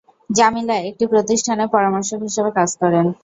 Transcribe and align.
জামিলা 0.29 0.75
একটি 0.89 1.05
প্রতিষ্ঠানে 1.11 1.63
পরামর্শক 1.73 2.19
হিসেবে 2.27 2.51
কাজ 2.57 2.69
করেন। 2.81 3.05